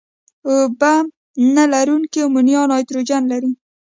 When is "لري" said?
3.31-3.51